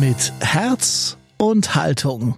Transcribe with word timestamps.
Mit 0.00 0.32
Herz 0.40 1.18
und 1.36 1.74
Haltung. 1.74 2.36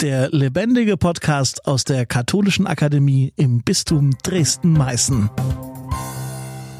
Der 0.00 0.30
lebendige 0.30 0.96
Podcast 0.96 1.66
aus 1.66 1.84
der 1.84 2.06
Katholischen 2.06 2.66
Akademie 2.66 3.34
im 3.36 3.62
Bistum 3.62 4.12
Dresden-Meißen. 4.22 5.28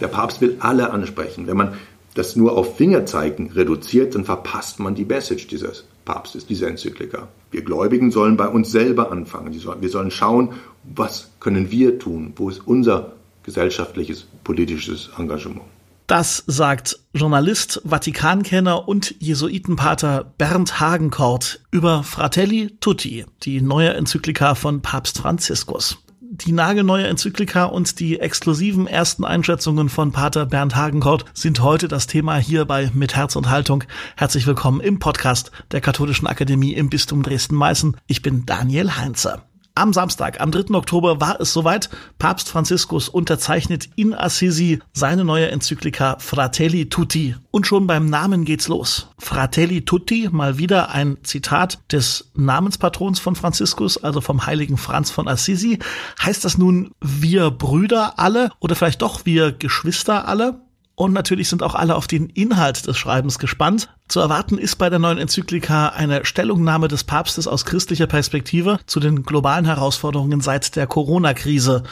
Der 0.01 0.09
Papst 0.09 0.41
will 0.41 0.57
alle 0.61 0.91
ansprechen. 0.91 1.47
Wenn 1.47 1.59
man 1.59 1.75
das 2.15 2.35
nur 2.35 2.57
auf 2.57 2.79
Fingerzeigen 2.79 3.51
reduziert, 3.51 4.15
dann 4.15 4.25
verpasst 4.25 4.81
man 4.81 4.95
die 4.95 5.05
Message 5.05 5.49
dieses 5.49 5.85
Papstes, 6.07 6.47
dieser 6.47 6.69
Enzyklika. 6.69 7.29
Wir 7.51 7.63
Gläubigen 7.63 8.11
sollen 8.11 8.39
bei 8.39 8.49
uns 8.49 8.73
selber 8.73 9.13
anfangen. 9.13 9.53
Wir 9.53 9.91
sollen 9.91 10.11
schauen, 10.11 10.55
was 10.83 11.31
können 11.41 11.71
wir 11.71 11.99
tun? 11.99 12.33
Wo 12.37 12.49
ist 12.49 12.67
unser 12.67 13.13
gesellschaftliches, 13.43 14.27
politisches 14.45 15.11
Engagement? 15.19 15.72
Das 16.13 16.45
sagt 16.47 16.99
Journalist, 17.15 17.81
Vatikankenner 17.87 18.87
und 18.87 19.15
Jesuitenpater 19.19 20.31
Bernd 20.37 20.79
Hagenkort 20.79 21.61
über 21.71 22.03
Fratelli 22.03 22.77
Tutti, 22.81 23.25
die 23.45 23.63
neue 23.63 23.95
Enzyklika 23.95 24.55
von 24.55 24.83
Papst 24.83 25.17
Franziskus. 25.17 25.97
Die 26.21 26.53
nagelneue 26.53 27.07
Enzyklika 27.07 27.65
und 27.65 27.99
die 27.99 28.21
exklusiven 28.21 28.87
ersten 28.87 29.25
Einschätzungen 29.25 29.89
von 29.89 30.13
Pater 30.13 30.45
Bernd 30.45 30.77
Hagenkort 30.77 31.25
sind 31.33 31.63
heute 31.63 31.89
das 31.89 32.09
Thema 32.09 32.37
hier 32.37 32.67
bei 32.67 32.91
Mit 32.93 33.17
Herz 33.17 33.35
und 33.35 33.49
Haltung. 33.49 33.85
Herzlich 34.15 34.47
willkommen 34.47 34.83
im 34.83 34.99
Podcast 34.99 35.51
der 35.71 35.81
Katholischen 35.81 36.27
Akademie 36.27 36.75
im 36.75 36.91
Bistum 36.91 37.23
Dresden-Meißen. 37.23 37.97
Ich 38.07 38.21
bin 38.21 38.45
Daniel 38.45 38.99
Heinze. 38.99 39.41
Am 39.75 39.95
Samstag, 39.95 40.39
am 40.39 40.51
3. 40.51 40.75
Oktober, 40.75 41.23
war 41.23 41.41
es 41.41 41.55
soweit. 41.55 41.89
Papst 42.19 42.51
Franziskus 42.51 43.09
unterzeichnet 43.09 43.89
in 43.97 44.13
Assisi 44.13 44.81
seine 44.93 45.25
neue 45.25 45.51
Enzyklika 45.51 46.19
Fratelli 46.19 46.91
Tutti. 46.91 47.37
Und 47.51 47.67
schon 47.67 47.87
beim 47.87 48.05
Namen 48.05 48.45
geht's 48.45 48.69
los. 48.69 49.09
Fratelli 49.19 49.83
Tutti, 49.83 50.29
mal 50.31 50.59
wieder 50.59 50.91
ein 50.91 51.17
Zitat 51.23 51.79
des 51.91 52.31
Namenspatrons 52.35 53.19
von 53.19 53.35
Franziskus, 53.35 53.97
also 53.97 54.21
vom 54.21 54.45
heiligen 54.45 54.77
Franz 54.77 55.11
von 55.11 55.27
Assisi. 55.27 55.79
Heißt 56.23 56.45
das 56.45 56.59
nun 56.59 56.91
wir 57.01 57.51
Brüder 57.51 58.19
alle 58.19 58.51
oder 58.61 58.75
vielleicht 58.75 59.01
doch 59.01 59.25
wir 59.25 59.53
Geschwister 59.53 60.29
alle? 60.29 60.61
Und 61.03 61.15
natürlich 61.15 61.49
sind 61.49 61.65
auch 61.65 61.75
alle 61.75 61.97
auf 61.97 62.07
den 62.07 62.29
Inhalt 62.29 62.87
des 62.87 62.97
Schreibens 62.97 63.41
gespannt. 63.41 63.89
Zu 64.07 64.21
erwarten 64.21 64.57
ist 64.57 64.77
bei 64.77 64.89
der 64.89 65.01
neuen 65.01 65.19
Enzyklika 65.19 65.89
eine 65.89 66.25
Stellungnahme 66.25 66.87
des 66.87 67.03
Papstes 67.03 67.49
aus 67.49 67.65
christlicher 67.65 68.07
Perspektive 68.07 68.79
zu 68.87 69.01
den 69.01 69.25
globalen 69.25 69.65
Herausforderungen 69.65 70.41
seit 70.41 70.77
der 70.77 70.87
Corona-Krise. 70.87 71.83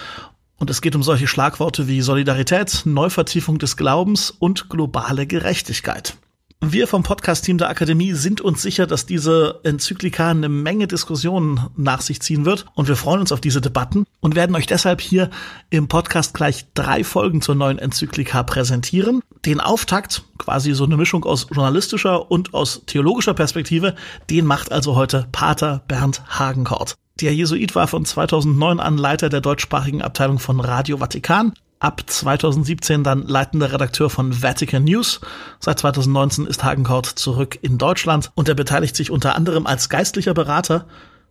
Und 0.58 0.70
es 0.70 0.81
geht 0.81 0.94
um 0.94 1.03
solche 1.03 1.27
Schlagworte 1.27 1.88
wie 1.88 2.03
Solidarität, 2.03 2.83
Neuvertiefung 2.84 3.58
des 3.58 3.77
Glaubens 3.77 4.31
und 4.31 4.69
globale 4.69 5.27
Gerechtigkeit. 5.27 6.16
Wir 6.62 6.86
vom 6.86 7.03
Podcast-Team 7.03 7.56
der 7.56 7.70
Akademie 7.70 8.12
sind 8.12 8.42
uns 8.42 8.61
sicher, 8.61 8.86
dass 8.86 9.06
diese 9.06 9.61
Enzyklika 9.64 10.28
eine 10.28 10.50
Menge 10.50 10.86
Diskussionen 10.86 11.69
nach 11.75 12.03
sich 12.03 12.20
ziehen 12.20 12.44
wird 12.44 12.66
und 12.75 12.86
wir 12.86 12.97
freuen 12.97 13.20
uns 13.20 13.33
auf 13.33 13.41
diese 13.41 13.62
Debatten 13.62 14.05
und 14.20 14.34
werden 14.34 14.55
euch 14.55 14.66
deshalb 14.66 15.00
hier 15.00 15.31
im 15.70 15.88
Podcast 15.88 16.34
gleich 16.34 16.66
drei 16.75 17.03
Folgen 17.03 17.41
zur 17.41 17.55
neuen 17.55 17.78
Enzyklika 17.78 18.42
präsentieren. 18.42 19.22
Den 19.47 19.58
Auftakt, 19.58 20.22
quasi 20.36 20.75
so 20.75 20.84
eine 20.84 20.98
Mischung 20.98 21.25
aus 21.25 21.47
journalistischer 21.50 22.31
und 22.31 22.53
aus 22.53 22.83
theologischer 22.84 23.33
Perspektive, 23.33 23.94
den 24.28 24.44
macht 24.44 24.70
also 24.70 24.97
heute 24.97 25.28
Pater 25.33 25.83
Bernd 25.88 26.22
Hagenkort. 26.28 26.94
Der 27.22 27.34
Jesuit 27.34 27.75
war 27.75 27.88
von 27.88 28.05
2009 28.05 28.81
an 28.81 28.98
Leiter 28.98 29.31
der 29.31 29.41
deutschsprachigen 29.41 30.03
Abteilung 30.03 30.38
von 30.38 30.61
Radio 30.61 30.98
Vatikan, 30.98 31.55
ab 31.81 32.03
2017 32.06 33.03
dann 33.03 33.27
leitender 33.27 33.73
Redakteur 33.73 34.11
von 34.11 34.42
Vatican 34.42 34.84
News. 34.84 35.20
Seit 35.59 35.81
2019 35.81 36.47
ist 36.47 36.62
Hagenkaut 36.62 37.06
zurück 37.06 37.59
in 37.62 37.78
Deutschland 37.78 38.31
und 38.34 38.48
er 38.48 38.55
beteiligt 38.55 38.95
sich 38.95 39.11
unter 39.11 39.34
anderem 39.34 39.67
als 39.67 39.89
geistlicher 39.89 40.34
Berater 40.34 40.87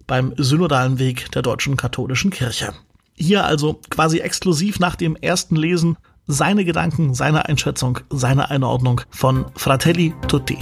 beim 0.07 0.33
synodalen 0.37 0.97
Weg 0.97 1.31
der 1.31 1.43
deutschen 1.43 1.77
katholischen 1.77 2.31
Kirche. 2.31 2.73
Hier 3.13 3.45
also 3.45 3.79
quasi 3.89 4.19
exklusiv 4.19 4.79
nach 4.79 4.95
dem 4.95 5.15
ersten 5.15 5.55
Lesen 5.55 5.97
seine 6.25 6.65
Gedanken, 6.65 7.13
seine 7.13 7.45
Einschätzung, 7.47 7.99
seine 8.09 8.49
Einordnung 8.49 9.01
von 9.09 9.45
Fratelli 9.55 10.13
Tutti. 10.27 10.57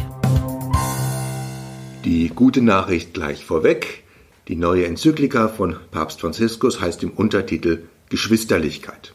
Die 2.04 2.30
gute 2.30 2.62
Nachricht 2.62 3.14
gleich 3.14 3.46
vorweg. 3.46 4.04
Die 4.48 4.56
neue 4.56 4.86
Enzyklika 4.86 5.50
von 5.50 5.76
Papst 5.92 6.22
Franziskus 6.22 6.80
heißt 6.80 7.04
im 7.04 7.12
Untertitel 7.12 7.84
Geschwisterlichkeit 8.10 9.14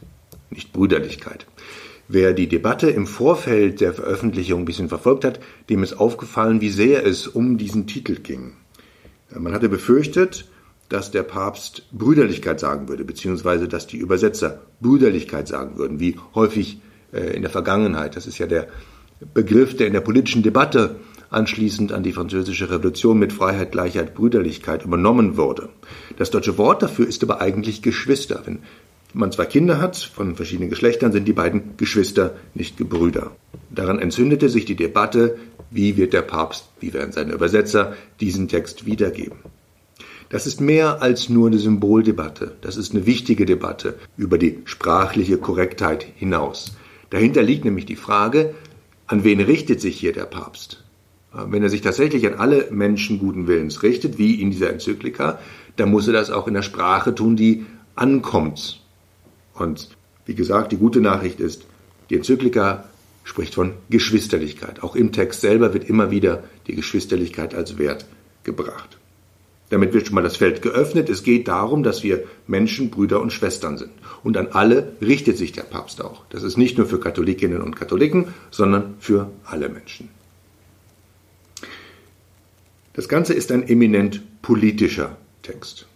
nicht 0.53 0.73
Brüderlichkeit. 0.73 1.47
Wer 2.09 2.33
die 2.33 2.49
Debatte 2.49 2.91
im 2.91 3.07
Vorfeld 3.07 3.81
der 3.81 3.95
Veröffentlichung 3.95 4.61
ein 4.63 4.65
bisschen 4.65 4.89
verfolgt 4.89 5.25
hat, 5.25 5.41
dem 5.71 5.83
ist 5.83 5.95
aufgefallen, 5.95 6.61
wie 6.61 6.71
sehr 6.71 7.07
es 7.07 7.27
um 7.27 7.59
diesen 7.59 7.87
Titel 7.87 8.17
ging. 8.17 8.53
Man 9.35 9.55
hatte 9.55 9.69
befürchtet, 9.69 10.47
dass 10.89 11.11
der 11.11 11.23
Papst 11.23 11.89
Brüderlichkeit 11.93 12.61
sagen 12.61 12.89
würde, 12.89 13.05
beziehungsweise 13.05 13.67
dass 13.67 13.87
die 13.87 13.97
Übersetzer 13.97 14.61
Brüderlichkeit 14.81 15.49
sagen 15.49 15.79
würden, 15.79 16.01
wie 16.01 16.17
häufig 16.35 16.81
äh, 17.13 17.35
in 17.35 17.43
der 17.43 17.51
Vergangenheit. 17.51 18.15
Das 18.15 18.27
ist 18.27 18.39
ja 18.39 18.47
der 18.47 18.69
Begriff, 19.33 19.77
der 19.77 19.87
in 19.87 19.95
der 19.95 20.01
politischen 20.01 20.43
Debatte 20.43 20.97
anschließend 21.31 21.93
an 21.93 22.03
die 22.03 22.13
französische 22.13 22.69
Revolution 22.69 23.19
mit 23.19 23.33
Freiheit, 23.33 23.73
Gleichheit, 23.73 24.15
Brüderlichkeit 24.15 24.85
übernommen 24.85 25.39
wurde. 25.39 25.71
Das 26.19 26.31
deutsche 26.31 26.59
Wort 26.59 26.83
dafür 26.83 27.09
ist 27.09 27.23
aber 27.23 27.41
eigentlich 27.41 27.81
Geschwister. 27.81 28.43
Wenn 28.45 28.59
man 29.15 29.33
zwei 29.33 29.45
Kinder 29.47 29.81
hat 29.81 29.97
von 29.97 30.37
verschiedenen 30.37 30.71
Geschlechtern, 30.71 31.13
sind 31.13 31.27
die 31.27 31.33
beiden 31.33 31.77
Geschwister, 31.77 32.35
nicht 32.55 32.77
Gebrüder. 32.77 33.33
Daran 33.71 33.99
entzündete 33.99 34.49
sich 34.49 34.65
die 34.65 34.77
Debatte, 34.77 35.39
wie 35.71 35.97
wird 35.97 36.13
der 36.13 36.23
Papst, 36.23 36.69
wie 36.81 36.93
werden 36.93 37.13
seine 37.13 37.33
Übersetzer 37.33 37.95
diesen 38.21 38.49
Text 38.49 38.87
wiedergeben. 38.87 39.39
Das 40.29 40.47
ist 40.47 40.61
mehr 40.61 41.03
als 41.03 41.29
nur 41.29 41.49
eine 41.49 41.59
Symboldebatte. 41.59 42.57
Das 42.63 42.77
ist 42.77 42.95
eine 42.95 43.05
wichtige 43.05 43.45
Debatte 43.45 43.99
über 44.17 44.39
die 44.39 44.61
sprachliche 44.65 45.37
Korrektheit 45.37 46.07
hinaus. 46.17 46.75
Dahinter 47.11 47.43
liegt 47.43 47.67
nämlich 47.67 47.85
die 47.85 47.97
Frage, 47.97 48.55
an 49.07 49.25
wen 49.25 49.41
richtet 49.41 49.81
sich 49.81 49.99
hier 49.99 50.13
der 50.13 50.25
Papst? 50.25 50.85
Wenn 51.35 51.63
er 51.63 51.71
sich 51.71 51.81
tatsächlich 51.81 52.27
an 52.27 52.35
alle 52.35 52.69
Menschen 52.71 53.19
guten 53.19 53.47
Willens 53.47 53.83
richtet, 53.83 54.19
wie 54.19 54.41
in 54.41 54.51
dieser 54.51 54.71
Enzyklika, 54.71 55.39
dann 55.77 55.91
muss 55.91 56.07
er 56.07 56.13
das 56.13 56.31
auch 56.31 56.47
in 56.47 56.55
der 56.55 56.63
Sprache 56.63 57.15
tun, 57.15 57.37
die 57.37 57.65
ankommt 57.95 58.82
und 59.55 59.91
wie 60.27 60.35
gesagt, 60.35 60.73
die 60.73 60.77
gute 60.77 61.01
Nachricht 61.01 61.41
ist, 61.41 61.65
die 62.11 62.17
Enzyklika 62.17 62.85
spricht 63.25 63.55
von 63.55 63.75
Geschwisterlichkeit. 63.91 64.83
Auch 64.83 64.97
im 64.97 65.13
Text 65.13 65.41
selber 65.41 65.75
wird 65.75 65.89
immer 65.89 66.11
wieder 66.11 66.45
die 66.67 66.75
Geschwisterlichkeit 66.75 67.55
als 67.55 67.79
Wert 67.79 68.07
gebracht. 68.45 68.99
Damit 69.71 69.95
wird 69.95 70.07
schon 70.07 70.17
mal 70.17 70.23
das 70.23 70.37
Feld 70.37 70.61
geöffnet. 70.61 71.09
Es 71.09 71.23
geht 71.23 71.49
darum, 71.49 71.83
dass 71.83 72.03
wir 72.03 72.25
Menschen, 72.47 72.91
Brüder 72.91 73.23
und 73.23 73.33
Schwestern 73.33 73.79
sind. 73.79 73.93
Und 74.23 74.37
an 74.37 74.49
alle 74.49 74.93
richtet 75.01 75.39
sich 75.39 75.53
der 75.53 75.63
Papst 75.63 76.03
auch. 76.03 76.25
Das 76.29 76.43
ist 76.43 76.59
nicht 76.59 76.77
nur 76.77 76.87
für 76.87 77.01
Katholikinnen 77.01 77.63
und 77.63 77.75
Katholiken, 77.75 78.35
sondern 78.51 78.97
für 78.99 79.31
alle 79.45 79.71
Menschen. 79.71 80.11
Das 82.93 83.09
Ganze 83.09 83.33
ist 83.33 83.51
ein 83.51 83.67
eminent 83.67 84.21
politischer 84.43 85.17
Text. 85.41 85.87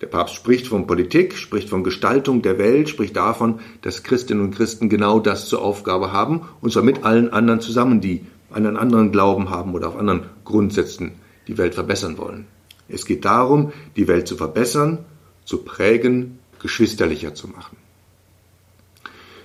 Der 0.00 0.08
Papst 0.08 0.34
spricht 0.34 0.66
von 0.66 0.86
Politik, 0.86 1.38
spricht 1.38 1.70
von 1.70 1.82
Gestaltung 1.82 2.42
der 2.42 2.58
Welt, 2.58 2.88
spricht 2.88 3.16
davon, 3.16 3.60
dass 3.80 4.02
Christinnen 4.02 4.44
und 4.44 4.54
Christen 4.54 4.90
genau 4.90 5.20
das 5.20 5.48
zur 5.48 5.62
Aufgabe 5.62 6.12
haben, 6.12 6.42
und 6.60 6.72
zwar 6.72 6.82
mit 6.82 7.04
allen 7.04 7.32
anderen 7.32 7.60
zusammen, 7.60 8.00
die 8.02 8.26
einen 8.50 8.76
anderen 8.76 9.10
Glauben 9.10 9.48
haben 9.48 9.74
oder 9.74 9.88
auf 9.88 9.96
anderen 9.96 10.24
Grundsätzen 10.44 11.12
die 11.48 11.56
Welt 11.56 11.74
verbessern 11.74 12.18
wollen. 12.18 12.46
Es 12.88 13.06
geht 13.06 13.24
darum, 13.24 13.72
die 13.96 14.06
Welt 14.06 14.28
zu 14.28 14.36
verbessern, 14.36 14.98
zu 15.44 15.58
prägen, 15.58 16.38
geschwisterlicher 16.60 17.34
zu 17.34 17.48
machen. 17.48 17.76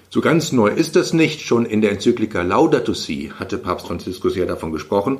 So 0.09 0.19
ganz 0.19 0.51
neu 0.51 0.67
ist 0.67 0.97
das 0.97 1.13
nicht. 1.13 1.39
Schon 1.39 1.65
in 1.65 1.79
der 1.79 1.91
Enzyklika 1.91 2.41
Laudato 2.41 2.93
Si 2.93 3.31
hatte 3.39 3.57
Papst 3.57 3.87
Franziskus 3.87 4.35
ja 4.35 4.45
davon 4.45 4.73
gesprochen, 4.73 5.19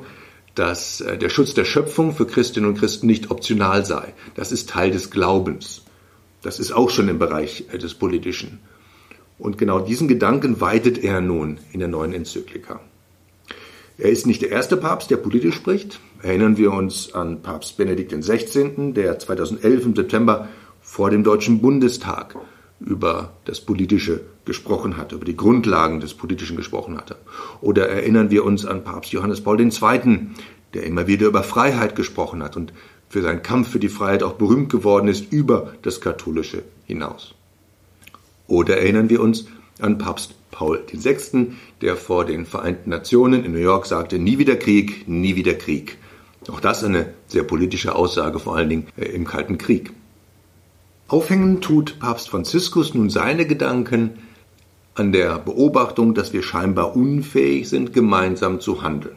dass 0.54 1.00
äh, 1.00 1.16
der 1.18 1.28
Schutz 1.28 1.54
der 1.54 1.64
Schöpfung 1.64 2.14
für 2.14 2.26
Christinnen 2.26 2.68
und 2.68 2.78
Christen 2.78 3.06
nicht 3.06 3.30
optional 3.30 3.84
sei. 3.84 4.12
Das 4.34 4.52
ist 4.52 4.70
Teil 4.70 4.90
des 4.90 5.10
Glaubens. 5.10 5.82
Das 6.42 6.58
ist 6.58 6.72
auch 6.72 6.90
schon 6.90 7.08
im 7.08 7.18
Bereich 7.18 7.64
äh, 7.72 7.78
des 7.78 7.94
Politischen. 7.94 8.58
Und 9.38 9.58
genau 9.58 9.80
diesen 9.80 10.08
Gedanken 10.08 10.60
weitet 10.60 11.02
er 11.02 11.20
nun 11.20 11.58
in 11.72 11.80
der 11.80 11.88
neuen 11.88 12.12
Enzyklika. 12.12 12.80
Er 13.98 14.10
ist 14.10 14.26
nicht 14.26 14.42
der 14.42 14.50
erste 14.50 14.76
Papst, 14.76 15.10
der 15.10 15.16
politisch 15.16 15.54
spricht. 15.54 16.00
Erinnern 16.22 16.56
wir 16.56 16.72
uns 16.72 17.14
an 17.14 17.42
Papst 17.42 17.76
Benedikt 17.76 18.12
XVI., 18.12 18.92
der 18.92 19.18
2011 19.18 19.86
im 19.86 19.96
September 19.96 20.48
vor 20.80 21.10
dem 21.10 21.24
Deutschen 21.24 21.60
Bundestag 21.60 22.36
über 22.80 23.32
das 23.44 23.60
Politische 23.60 24.20
gesprochen 24.44 24.96
hatte, 24.96 25.14
über 25.14 25.24
die 25.24 25.36
Grundlagen 25.36 26.00
des 26.00 26.14
Politischen 26.14 26.56
gesprochen 26.56 26.96
hatte. 26.96 27.16
Oder 27.60 27.88
erinnern 27.88 28.30
wir 28.30 28.44
uns 28.44 28.66
an 28.66 28.84
Papst 28.84 29.12
Johannes 29.12 29.40
Paul 29.40 29.60
II., 29.60 30.30
der 30.74 30.84
immer 30.84 31.06
wieder 31.06 31.26
über 31.26 31.42
Freiheit 31.42 31.96
gesprochen 31.96 32.42
hat 32.42 32.56
und 32.56 32.72
für 33.08 33.22
seinen 33.22 33.42
Kampf 33.42 33.68
für 33.68 33.78
die 33.78 33.90
Freiheit 33.90 34.22
auch 34.22 34.34
berühmt 34.34 34.70
geworden 34.70 35.08
ist 35.08 35.30
über 35.32 35.74
das 35.82 36.00
Katholische 36.00 36.62
hinaus. 36.86 37.34
Oder 38.46 38.78
erinnern 38.78 39.10
wir 39.10 39.20
uns 39.20 39.46
an 39.80 39.98
Papst 39.98 40.34
Paul 40.50 40.82
VI., 40.90 41.52
der 41.80 41.96
vor 41.96 42.24
den 42.24 42.46
Vereinten 42.46 42.90
Nationen 42.90 43.44
in 43.44 43.52
New 43.52 43.58
York 43.58 43.86
sagte, 43.86 44.18
nie 44.18 44.38
wieder 44.38 44.56
Krieg, 44.56 45.08
nie 45.08 45.36
wieder 45.36 45.54
Krieg. 45.54 45.98
Auch 46.50 46.60
das 46.60 46.82
eine 46.82 47.12
sehr 47.28 47.44
politische 47.44 47.94
Aussage, 47.94 48.38
vor 48.38 48.56
allen 48.56 48.68
Dingen 48.68 48.86
äh, 48.96 49.04
im 49.04 49.26
Kalten 49.26 49.58
Krieg. 49.58 49.92
Aufhängen 51.06 51.60
tut 51.60 51.98
Papst 51.98 52.30
Franziskus 52.30 52.94
nun 52.94 53.10
seine 53.10 53.46
Gedanken 53.46 54.18
an 54.94 55.12
der 55.12 55.38
Beobachtung, 55.38 56.14
dass 56.14 56.32
wir 56.32 56.42
scheinbar 56.42 56.94
unfähig 56.96 57.68
sind, 57.68 57.92
gemeinsam 57.92 58.60
zu 58.60 58.82
handeln. 58.82 59.16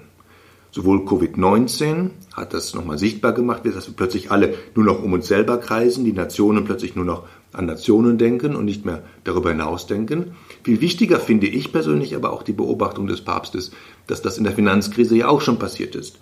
Sowohl 0.72 1.06
Covid-19 1.06 2.10
hat 2.34 2.54
das 2.54 2.74
nochmal 2.74 2.98
sichtbar 2.98 3.32
gemacht, 3.32 3.62
dass 3.64 3.88
wir 3.88 3.96
plötzlich 3.96 4.30
alle 4.30 4.56
nur 4.76 4.84
noch 4.84 5.02
um 5.02 5.14
uns 5.14 5.28
selber 5.28 5.58
kreisen, 5.58 6.04
die 6.04 6.12
Nationen 6.12 6.66
plötzlich 6.66 6.96
nur 6.96 7.06
noch 7.06 7.24
an 7.54 7.66
Nationen 7.66 8.18
denken 8.18 8.58
und 8.58 8.66
nicht 8.66 8.84
mehr 8.84 9.02
darüber 9.24 9.52
hinaus 9.52 9.88
denken. 9.88 10.36
Viel 10.64 10.82
wichtiger 10.82 11.22
finde 11.22 11.48
ich 11.48 11.72
persönlich 11.72 12.14
aber 12.14 12.34
auch 12.34 12.44
die 12.44 12.52
Beobachtung 12.52 13.08
des 13.08 13.22
Papstes, 13.22 13.72
dass 14.08 14.22
das 14.22 14.38
in 14.38 14.44
der 14.44 14.52
Finanzkrise 14.52 15.16
ja 15.16 15.30
auch 15.30 15.40
schon 15.40 15.60
passiert 15.60 15.96
ist. 15.96 16.20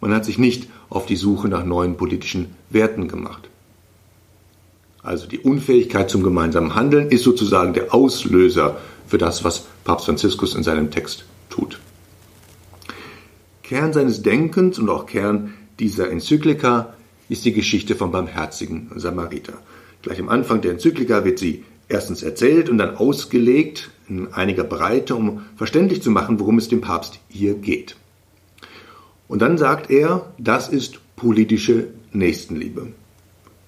Man 0.00 0.14
hat 0.14 0.24
sich 0.24 0.38
nicht 0.38 0.70
auf 0.88 1.04
die 1.04 1.16
Suche 1.16 1.48
nach 1.48 1.64
neuen 1.64 1.96
politischen 1.96 2.54
Werten 2.70 3.08
gemacht. 3.08 3.50
Also 5.02 5.26
die 5.26 5.38
Unfähigkeit 5.38 6.10
zum 6.10 6.22
gemeinsamen 6.22 6.74
Handeln 6.74 7.10
ist 7.10 7.22
sozusagen 7.22 7.72
der 7.72 7.94
Auslöser 7.94 8.78
für 9.06 9.18
das, 9.18 9.44
was 9.44 9.66
Papst 9.84 10.06
Franziskus 10.06 10.54
in 10.54 10.62
seinem 10.62 10.90
Text 10.90 11.24
tut. 11.48 11.78
Kern 13.62 13.92
seines 13.92 14.22
Denkens 14.22 14.78
und 14.78 14.88
auch 14.88 15.06
Kern 15.06 15.54
dieser 15.78 16.10
Enzyklika 16.10 16.94
ist 17.28 17.44
die 17.44 17.52
Geschichte 17.52 17.94
vom 17.94 18.10
barmherzigen 18.10 18.90
Samariter. 18.96 19.54
Gleich 20.02 20.20
am 20.20 20.28
Anfang 20.28 20.60
der 20.60 20.72
Enzyklika 20.72 21.24
wird 21.24 21.38
sie 21.38 21.64
erstens 21.88 22.22
erzählt 22.22 22.68
und 22.68 22.78
dann 22.78 22.96
ausgelegt 22.96 23.90
in 24.08 24.32
einiger 24.32 24.64
Breite, 24.64 25.14
um 25.14 25.44
verständlich 25.56 26.02
zu 26.02 26.10
machen, 26.10 26.40
worum 26.40 26.58
es 26.58 26.68
dem 26.68 26.80
Papst 26.80 27.20
hier 27.28 27.54
geht. 27.54 27.96
Und 29.26 29.42
dann 29.42 29.58
sagt 29.58 29.90
er, 29.90 30.32
das 30.38 30.68
ist 30.68 31.00
politische 31.16 31.88
Nächstenliebe. 32.12 32.88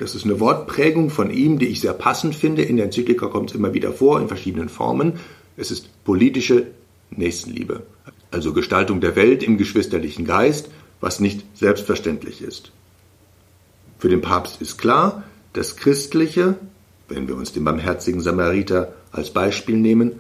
Das 0.01 0.15
ist 0.15 0.25
eine 0.25 0.41
Wortprägung 0.41 1.11
von 1.11 1.31
ihm, 1.31 1.59
die 1.59 1.67
ich 1.67 1.81
sehr 1.81 1.93
passend 1.93 2.35
finde. 2.35 2.63
In 2.63 2.77
der 2.77 2.87
Enzyklika 2.87 3.27
kommt 3.27 3.51
es 3.51 3.57
immer 3.57 3.75
wieder 3.75 3.93
vor, 3.93 4.21
in 4.21 4.29
verschiedenen 4.29 4.69
Formen. 4.69 5.21
Es 5.57 5.71
ist 5.71 5.91
politische 6.05 6.69
Nächstenliebe 7.11 7.83
also 8.31 8.53
Gestaltung 8.53 9.01
der 9.01 9.17
Welt 9.17 9.43
im 9.43 9.59
geschwisterlichen 9.59 10.25
Geist, 10.25 10.71
was 11.01 11.21
nicht 11.21 11.45
selbstverständlich 11.55 12.43
ist. 12.43 12.73
Für 13.99 14.09
den 14.09 14.21
Papst 14.21 14.61
ist 14.61 14.79
klar, 14.79 15.25
das 15.53 15.77
Christliche, 15.77 16.57
wenn 17.09 17.29
wir 17.29 17.37
uns 17.37 17.53
den 17.53 17.65
barmherzigen 17.65 18.21
Samariter 18.21 18.95
als 19.13 19.31
Beispiel 19.31 19.77
nehmen, 19.77 20.13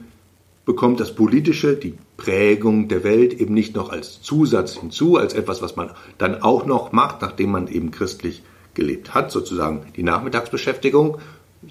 bekommt 0.66 1.00
das 1.00 1.14
Politische, 1.14 1.76
die 1.76 1.94
Prägung 2.16 2.88
der 2.88 3.04
Welt 3.04 3.32
eben 3.34 3.54
nicht 3.54 3.74
noch 3.74 3.90
als 3.90 4.20
Zusatz 4.20 4.74
hinzu, 4.74 5.16
als 5.16 5.32
etwas, 5.32 5.62
was 5.62 5.76
man 5.76 5.90
dann 6.18 6.42
auch 6.42 6.66
noch 6.66 6.92
macht, 6.92 7.22
nachdem 7.22 7.50
man 7.52 7.68
eben 7.68 7.90
christlich 7.90 8.42
gelebt 8.75 9.14
hat, 9.14 9.31
sozusagen 9.31 9.87
die 9.96 10.02
Nachmittagsbeschäftigung, 10.02 11.19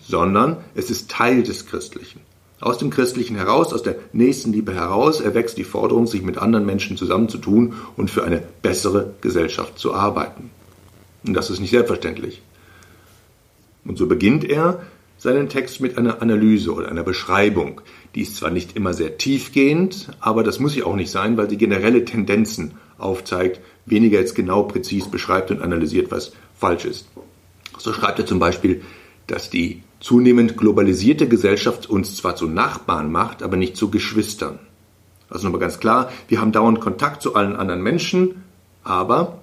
sondern 0.01 0.57
es 0.75 0.89
ist 0.89 1.09
Teil 1.09 1.43
des 1.43 1.65
Christlichen. 1.65 2.21
Aus 2.61 2.77
dem 2.77 2.89
Christlichen 2.89 3.37
heraus, 3.37 3.73
aus 3.73 3.83
der 3.83 3.95
Nächstenliebe 4.11 4.73
heraus 4.73 5.21
erwächst 5.21 5.57
die 5.57 5.63
Forderung, 5.63 6.07
sich 6.07 6.21
mit 6.23 6.37
anderen 6.37 6.65
Menschen 6.65 6.97
zusammenzutun 6.97 7.73
und 7.95 8.11
für 8.11 8.23
eine 8.23 8.43
bessere 8.61 9.13
Gesellschaft 9.21 9.79
zu 9.79 9.93
arbeiten. 9.93 10.51
Und 11.25 11.33
das 11.33 11.49
ist 11.49 11.61
nicht 11.61 11.71
selbstverständlich. 11.71 12.41
Und 13.85 13.97
so 13.97 14.07
beginnt 14.07 14.43
er 14.43 14.81
seinen 15.17 15.49
Text 15.49 15.81
mit 15.81 15.97
einer 15.97 16.21
Analyse 16.21 16.73
oder 16.73 16.89
einer 16.89 17.03
Beschreibung. 17.03 17.81
Die 18.15 18.21
ist 18.21 18.37
zwar 18.37 18.51
nicht 18.51 18.75
immer 18.75 18.93
sehr 18.93 19.17
tiefgehend, 19.17 20.09
aber 20.19 20.43
das 20.43 20.59
muss 20.59 20.73
sie 20.73 20.83
auch 20.83 20.95
nicht 20.95 21.11
sein, 21.11 21.37
weil 21.37 21.49
sie 21.49 21.57
generelle 21.57 22.05
Tendenzen 22.05 22.73
aufzeigt, 22.97 23.61
weniger 23.89 24.19
jetzt 24.19 24.35
genau 24.35 24.63
präzis 24.63 25.09
beschreibt 25.09 25.51
und 25.51 25.61
analysiert, 25.61 26.11
was 26.11 26.33
falsch 26.55 26.85
ist. 26.85 27.07
So 27.77 27.93
schreibt 27.93 28.19
er 28.19 28.25
zum 28.25 28.39
Beispiel, 28.39 28.81
dass 29.27 29.49
die 29.49 29.83
zunehmend 29.99 30.57
globalisierte 30.57 31.27
Gesellschaft 31.27 31.89
uns 31.89 32.15
zwar 32.15 32.35
zu 32.35 32.47
Nachbarn 32.47 33.11
macht, 33.11 33.43
aber 33.43 33.57
nicht 33.57 33.75
zu 33.75 33.89
Geschwistern. 33.89 34.59
Also 35.29 35.45
nochmal 35.45 35.61
ganz 35.61 35.79
klar, 35.79 36.11
wir 36.27 36.41
haben 36.41 36.51
dauernd 36.51 36.79
Kontakt 36.79 37.21
zu 37.21 37.35
allen 37.35 37.55
anderen 37.55 37.83
Menschen, 37.83 38.43
aber 38.83 39.41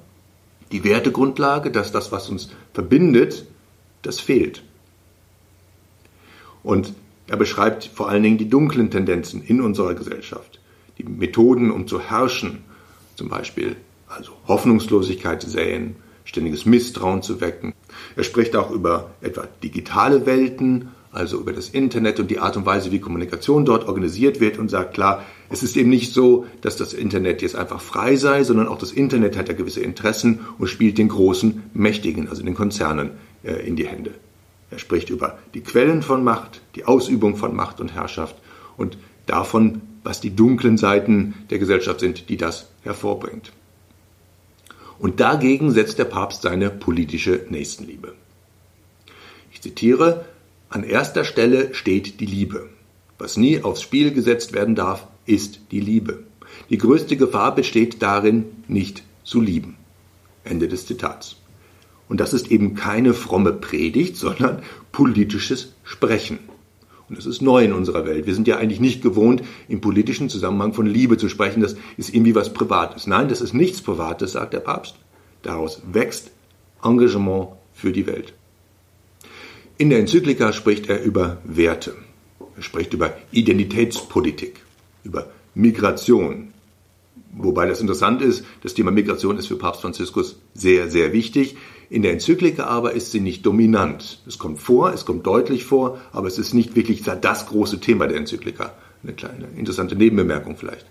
die 0.72 0.82
Wertegrundlage, 0.82 1.70
dass 1.70 1.92
das, 1.92 2.10
was 2.10 2.28
uns 2.28 2.50
verbindet, 2.74 3.46
das 4.02 4.18
fehlt. 4.18 4.62
Und 6.62 6.94
er 7.28 7.36
beschreibt 7.36 7.84
vor 7.84 8.08
allen 8.08 8.22
Dingen 8.22 8.38
die 8.38 8.48
dunklen 8.48 8.90
Tendenzen 8.90 9.42
in 9.42 9.60
unserer 9.60 9.94
Gesellschaft, 9.94 10.60
die 10.98 11.04
Methoden, 11.04 11.70
um 11.70 11.86
zu 11.86 12.00
herrschen, 12.00 12.64
zum 13.14 13.28
Beispiel 13.28 13.76
also 14.16 14.32
Hoffnungslosigkeit 14.48 15.42
säen, 15.42 15.96
ständiges 16.24 16.66
Misstrauen 16.66 17.22
zu 17.22 17.40
wecken. 17.40 17.74
Er 18.16 18.24
spricht 18.24 18.56
auch 18.56 18.70
über 18.70 19.10
etwa 19.20 19.46
digitale 19.62 20.26
Welten, 20.26 20.88
also 21.12 21.38
über 21.38 21.52
das 21.52 21.68
Internet 21.70 22.20
und 22.20 22.30
die 22.30 22.40
Art 22.40 22.56
und 22.56 22.66
Weise, 22.66 22.92
wie 22.92 22.98
Kommunikation 22.98 23.64
dort 23.64 23.88
organisiert 23.88 24.40
wird 24.40 24.58
und 24.58 24.70
sagt 24.70 24.94
klar, 24.94 25.24
es 25.48 25.62
ist 25.62 25.76
eben 25.76 25.88
nicht 25.88 26.12
so, 26.12 26.46
dass 26.60 26.76
das 26.76 26.92
Internet 26.92 27.42
jetzt 27.42 27.56
einfach 27.56 27.80
frei 27.80 28.16
sei, 28.16 28.44
sondern 28.44 28.68
auch 28.68 28.78
das 28.78 28.92
Internet 28.92 29.36
hat 29.36 29.48
ja 29.48 29.54
gewisse 29.54 29.80
Interessen 29.80 30.40
und 30.58 30.66
spielt 30.66 30.98
den 30.98 31.08
großen 31.08 31.62
Mächtigen, 31.72 32.28
also 32.28 32.42
den 32.42 32.54
Konzernen, 32.54 33.12
äh, 33.44 33.66
in 33.66 33.76
die 33.76 33.86
Hände. 33.86 34.12
Er 34.70 34.78
spricht 34.78 35.10
über 35.10 35.38
die 35.54 35.62
Quellen 35.62 36.02
von 36.02 36.24
Macht, 36.24 36.60
die 36.74 36.84
Ausübung 36.84 37.36
von 37.36 37.54
Macht 37.54 37.80
und 37.80 37.94
Herrschaft 37.94 38.36
und 38.76 38.98
davon, 39.26 39.80
was 40.02 40.20
die 40.20 40.34
dunklen 40.34 40.76
Seiten 40.76 41.34
der 41.50 41.58
Gesellschaft 41.58 42.00
sind, 42.00 42.28
die 42.28 42.36
das 42.36 42.68
hervorbringt. 42.82 43.52
Und 44.98 45.20
dagegen 45.20 45.70
setzt 45.72 45.98
der 45.98 46.04
Papst 46.04 46.42
seine 46.42 46.70
politische 46.70 47.46
Nächstenliebe. 47.48 48.14
Ich 49.52 49.60
zitiere, 49.60 50.24
an 50.68 50.82
erster 50.82 51.24
Stelle 51.24 51.74
steht 51.74 52.20
die 52.20 52.26
Liebe. 52.26 52.68
Was 53.18 53.36
nie 53.36 53.62
aufs 53.62 53.82
Spiel 53.82 54.12
gesetzt 54.12 54.52
werden 54.52 54.74
darf, 54.74 55.06
ist 55.26 55.60
die 55.70 55.80
Liebe. 55.80 56.24
Die 56.70 56.78
größte 56.78 57.16
Gefahr 57.16 57.54
besteht 57.54 58.02
darin, 58.02 58.44
nicht 58.68 59.02
zu 59.24 59.40
lieben. 59.40 59.76
Ende 60.44 60.68
des 60.68 60.86
Zitats. 60.86 61.36
Und 62.08 62.20
das 62.20 62.32
ist 62.32 62.50
eben 62.50 62.74
keine 62.74 63.14
fromme 63.14 63.52
Predigt, 63.52 64.16
sondern 64.16 64.62
politisches 64.92 65.74
Sprechen. 65.84 66.38
Und 67.08 67.18
das 67.18 67.26
ist 67.26 67.40
neu 67.40 67.64
in 67.64 67.72
unserer 67.72 68.04
Welt. 68.04 68.26
Wir 68.26 68.34
sind 68.34 68.48
ja 68.48 68.56
eigentlich 68.56 68.80
nicht 68.80 69.02
gewohnt, 69.02 69.42
im 69.68 69.80
politischen 69.80 70.28
Zusammenhang 70.28 70.72
von 70.72 70.86
Liebe 70.86 71.16
zu 71.16 71.28
sprechen. 71.28 71.60
Das 71.60 71.76
ist 71.96 72.12
irgendwie 72.12 72.34
was 72.34 72.52
Privates. 72.52 73.06
Nein, 73.06 73.28
das 73.28 73.40
ist 73.40 73.54
nichts 73.54 73.80
Privates, 73.80 74.32
sagt 74.32 74.54
der 74.54 74.60
Papst. 74.60 74.96
Daraus 75.42 75.82
wächst 75.90 76.32
Engagement 76.82 77.48
für 77.72 77.92
die 77.92 78.06
Welt. 78.06 78.32
In 79.78 79.90
der 79.90 80.00
Enzyklika 80.00 80.52
spricht 80.52 80.88
er 80.88 81.02
über 81.02 81.38
Werte. 81.44 81.94
Er 82.56 82.62
spricht 82.62 82.94
über 82.94 83.14
Identitätspolitik, 83.30 84.62
über 85.04 85.30
Migration. 85.54 86.54
Wobei 87.32 87.66
das 87.66 87.80
interessant 87.80 88.22
ist, 88.22 88.44
das 88.62 88.72
Thema 88.72 88.90
Migration 88.90 89.36
ist 89.36 89.46
für 89.46 89.56
Papst 89.56 89.82
Franziskus 89.82 90.40
sehr, 90.54 90.88
sehr 90.88 91.12
wichtig. 91.12 91.56
In 91.88 92.02
der 92.02 92.12
Enzyklika 92.12 92.64
aber 92.64 92.92
ist 92.92 93.12
sie 93.12 93.20
nicht 93.20 93.46
dominant. 93.46 94.20
Es 94.26 94.38
kommt 94.38 94.58
vor, 94.58 94.92
es 94.92 95.04
kommt 95.04 95.26
deutlich 95.26 95.64
vor, 95.64 96.00
aber 96.12 96.26
es 96.26 96.38
ist 96.38 96.52
nicht 96.52 96.74
wirklich 96.74 97.02
das 97.02 97.46
große 97.46 97.80
Thema 97.80 98.08
der 98.08 98.16
Enzyklika. 98.16 98.72
Eine 99.02 99.12
kleine 99.12 99.46
interessante 99.56 99.94
Nebenbemerkung 99.94 100.56
vielleicht. 100.56 100.86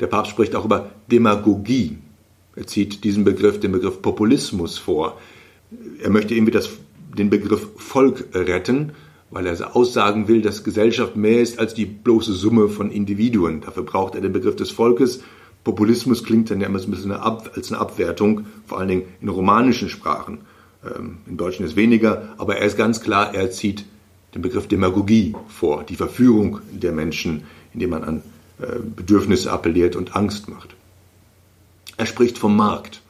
Der 0.00 0.08
Papst 0.08 0.32
spricht 0.32 0.56
auch 0.56 0.64
über 0.64 0.90
Demagogie. 1.10 1.98
Er 2.56 2.66
zieht 2.66 3.04
diesen 3.04 3.24
Begriff, 3.24 3.60
den 3.60 3.72
Begriff 3.72 4.02
Populismus 4.02 4.78
vor. 4.78 5.18
Er 6.02 6.10
möchte 6.10 6.34
irgendwie 6.34 6.52
das, 6.52 6.70
den 7.16 7.30
Begriff 7.30 7.68
Volk 7.76 8.24
retten, 8.34 8.92
weil 9.30 9.46
er 9.46 9.76
aussagen 9.76 10.26
will, 10.26 10.42
dass 10.42 10.64
Gesellschaft 10.64 11.14
mehr 11.14 11.40
ist 11.40 11.60
als 11.60 11.74
die 11.74 11.86
bloße 11.86 12.32
Summe 12.32 12.68
von 12.68 12.90
Individuen. 12.90 13.60
Dafür 13.60 13.84
braucht 13.84 14.16
er 14.16 14.22
den 14.22 14.32
Begriff 14.32 14.56
des 14.56 14.70
Volkes 14.70 15.22
Populismus 15.64 16.24
klingt 16.24 16.50
dann 16.50 16.60
ja 16.60 16.66
immer 16.66 16.78
so 16.78 16.88
ein 16.88 16.92
bisschen 16.92 17.12
als 17.12 17.70
eine 17.70 17.80
Abwertung, 17.80 18.46
vor 18.66 18.78
allen 18.78 18.88
Dingen 18.88 19.04
in 19.20 19.28
romanischen 19.28 19.88
Sprachen. 19.88 20.38
Ähm, 20.84 21.18
Im 21.26 21.36
Deutschen 21.36 21.66
ist 21.66 21.76
weniger, 21.76 22.34
aber 22.38 22.56
er 22.56 22.66
ist 22.66 22.78
ganz 22.78 23.00
klar, 23.00 23.34
er 23.34 23.50
zieht 23.50 23.84
den 24.34 24.42
Begriff 24.42 24.68
Demagogie 24.68 25.34
vor, 25.48 25.84
die 25.84 25.96
Verführung 25.96 26.60
der 26.70 26.92
Menschen, 26.92 27.42
indem 27.74 27.90
man 27.90 28.04
an 28.04 28.22
äh, 28.60 28.78
Bedürfnisse 28.78 29.52
appelliert 29.52 29.96
und 29.96 30.16
Angst 30.16 30.48
macht. 30.48 30.74
Er 31.96 32.06
spricht 32.06 32.38
vom 32.38 32.56
Markt. 32.56 33.02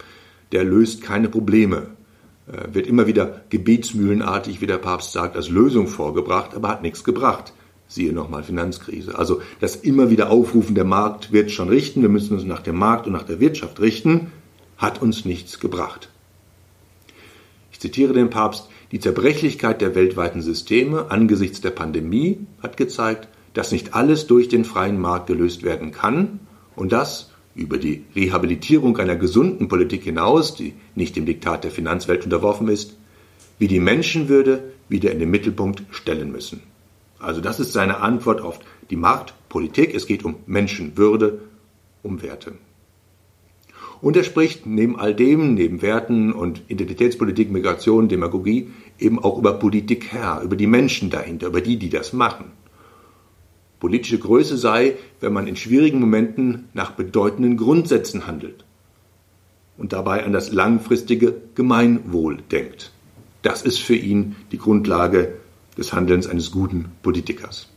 Der 0.52 0.64
löst 0.64 1.02
keine 1.02 1.28
Probleme, 1.28 1.86
äh, 2.48 2.74
wird 2.74 2.88
immer 2.88 3.06
wieder 3.06 3.42
gebetsmühlenartig, 3.50 4.60
wie 4.60 4.66
der 4.66 4.78
Papst 4.78 5.12
sagt, 5.12 5.36
als 5.36 5.48
Lösung 5.48 5.86
vorgebracht, 5.86 6.54
aber 6.54 6.68
hat 6.68 6.82
nichts 6.82 7.04
gebracht. 7.04 7.52
Siehe 7.90 8.12
nochmal 8.12 8.44
Finanzkrise. 8.44 9.18
Also 9.18 9.42
das 9.58 9.74
immer 9.74 10.10
wieder 10.10 10.30
Aufrufen, 10.30 10.76
der 10.76 10.84
Markt 10.84 11.32
wird 11.32 11.50
schon 11.50 11.68
richten, 11.68 12.02
wir 12.02 12.08
müssen 12.08 12.34
uns 12.34 12.44
nach 12.44 12.60
dem 12.60 12.76
Markt 12.76 13.08
und 13.08 13.12
nach 13.12 13.24
der 13.24 13.40
Wirtschaft 13.40 13.80
richten, 13.80 14.30
hat 14.78 15.02
uns 15.02 15.24
nichts 15.24 15.58
gebracht. 15.58 16.08
Ich 17.72 17.80
zitiere 17.80 18.12
den 18.12 18.30
Papst, 18.30 18.68
die 18.92 19.00
Zerbrechlichkeit 19.00 19.80
der 19.80 19.96
weltweiten 19.96 20.40
Systeme 20.40 21.10
angesichts 21.10 21.62
der 21.62 21.70
Pandemie 21.70 22.46
hat 22.62 22.76
gezeigt, 22.76 23.26
dass 23.54 23.72
nicht 23.72 23.92
alles 23.92 24.28
durch 24.28 24.48
den 24.48 24.64
freien 24.64 25.00
Markt 25.00 25.26
gelöst 25.26 25.64
werden 25.64 25.90
kann 25.90 26.38
und 26.76 26.92
dass 26.92 27.32
über 27.56 27.76
die 27.76 28.04
Rehabilitierung 28.14 28.98
einer 28.98 29.16
gesunden 29.16 29.66
Politik 29.66 30.04
hinaus, 30.04 30.54
die 30.54 30.74
nicht 30.94 31.16
dem 31.16 31.26
Diktat 31.26 31.64
der 31.64 31.72
Finanzwelt 31.72 32.22
unterworfen 32.22 32.68
ist, 32.68 32.96
wir 33.58 33.66
die 33.66 33.80
Menschenwürde 33.80 34.62
wieder 34.88 35.10
in 35.10 35.18
den 35.18 35.30
Mittelpunkt 35.30 35.82
stellen 35.90 36.30
müssen. 36.30 36.69
Also 37.20 37.40
das 37.40 37.60
ist 37.60 37.72
seine 37.72 37.98
Antwort 37.98 38.40
auf 38.40 38.58
die 38.88 38.96
Marktpolitik. 38.96 39.94
Es 39.94 40.06
geht 40.06 40.24
um 40.24 40.36
Menschenwürde, 40.46 41.40
um 42.02 42.22
Werte. 42.22 42.54
Und 44.00 44.16
er 44.16 44.24
spricht 44.24 44.64
neben 44.64 44.98
all 44.98 45.14
dem, 45.14 45.54
neben 45.54 45.82
Werten 45.82 46.32
und 46.32 46.62
Identitätspolitik, 46.68 47.50
Migration, 47.50 48.08
Demagogie, 48.08 48.70
eben 48.98 49.18
auch 49.18 49.38
über 49.38 49.52
Politik 49.52 50.12
her, 50.12 50.40
über 50.42 50.56
die 50.56 50.66
Menschen 50.66 51.10
dahinter, 51.10 51.48
über 51.48 51.60
die, 51.60 51.76
die 51.76 51.90
das 51.90 52.14
machen. 52.14 52.46
Politische 53.78 54.18
Größe 54.18 54.56
sei, 54.56 54.96
wenn 55.20 55.34
man 55.34 55.46
in 55.46 55.56
schwierigen 55.56 56.00
Momenten 56.00 56.68
nach 56.72 56.92
bedeutenden 56.92 57.58
Grundsätzen 57.58 58.26
handelt 58.26 58.64
und 59.76 59.92
dabei 59.92 60.24
an 60.24 60.32
das 60.32 60.52
langfristige 60.52 61.34
Gemeinwohl 61.54 62.38
denkt. 62.50 62.92
Das 63.42 63.62
ist 63.62 63.80
für 63.80 63.96
ihn 63.96 64.36
die 64.52 64.58
Grundlage 64.58 65.39
des 65.80 65.92
Handelns 65.92 66.28
eines 66.28 66.52
guten 66.52 66.92
Politikers. 67.02 67.68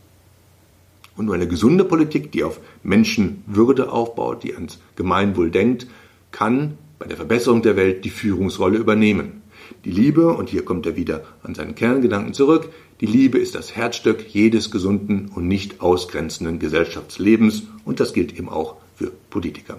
Und 1.16 1.26
nur 1.26 1.34
eine 1.34 1.48
gesunde 1.48 1.84
Politik, 1.84 2.30
die 2.30 2.44
auf 2.44 2.60
Menschenwürde 2.84 3.90
aufbaut, 3.90 4.44
die 4.44 4.54
ans 4.54 4.78
Gemeinwohl 4.94 5.50
denkt, 5.50 5.86
kann 6.30 6.76
bei 6.98 7.06
der 7.06 7.16
Verbesserung 7.16 7.62
der 7.62 7.76
Welt 7.76 8.04
die 8.04 8.10
Führungsrolle 8.10 8.78
übernehmen. 8.78 9.42
Die 9.84 9.90
Liebe, 9.90 10.28
und 10.34 10.50
hier 10.50 10.64
kommt 10.64 10.86
er 10.86 10.96
wieder 10.96 11.24
an 11.42 11.54
seinen 11.54 11.74
Kerngedanken 11.74 12.34
zurück, 12.34 12.68
die 13.00 13.06
Liebe 13.06 13.38
ist 13.38 13.54
das 13.54 13.74
Herzstück 13.74 14.26
jedes 14.28 14.70
gesunden 14.70 15.30
und 15.34 15.48
nicht 15.48 15.80
ausgrenzenden 15.80 16.58
Gesellschaftslebens 16.58 17.64
und 17.84 18.00
das 18.00 18.12
gilt 18.12 18.36
eben 18.38 18.48
auch 18.48 18.76
für 18.94 19.10
Politiker. 19.30 19.78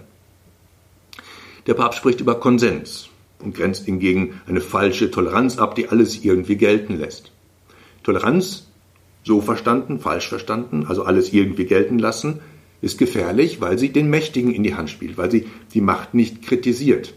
Der 1.67 1.75
Papst 1.75 1.99
spricht 1.99 2.21
über 2.21 2.39
Konsens 2.39 3.09
und 3.39 3.55
grenzt 3.55 3.85
hingegen 3.85 4.41
eine 4.47 4.61
falsche 4.61 5.11
Toleranz 5.11 5.57
ab, 5.57 5.75
die 5.75 5.89
alles 5.89 6.23
irgendwie 6.23 6.55
gelten 6.55 6.97
lässt. 6.97 7.31
Toleranz, 8.05 8.67
so 9.23 9.41
verstanden, 9.41 9.99
falsch 9.99 10.29
verstanden, 10.29 10.85
also 10.87 11.03
alles 11.03 11.33
irgendwie 11.33 11.65
gelten 11.65 11.97
lassen, 11.97 12.39
ist 12.81 12.99
gefährlich, 12.99 13.61
weil 13.61 13.79
sie 13.79 13.89
den 13.89 14.11
Mächtigen 14.11 14.53
in 14.53 14.61
die 14.61 14.75
Hand 14.75 14.91
spielt, 14.91 15.17
weil 15.17 15.31
sie 15.31 15.47
die 15.73 15.81
Macht 15.81 16.13
nicht 16.13 16.43
kritisiert. 16.43 17.15